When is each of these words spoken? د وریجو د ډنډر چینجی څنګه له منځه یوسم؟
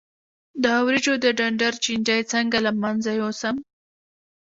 د 0.63 0.65
وریجو 0.85 1.13
د 1.23 1.25
ډنډر 1.37 1.73
چینجی 1.83 2.21
څنګه 2.31 2.57
له 2.65 2.71
منځه 2.81 3.11
یوسم؟ 3.21 3.55